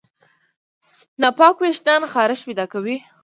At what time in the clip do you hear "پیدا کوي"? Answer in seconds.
2.47-2.97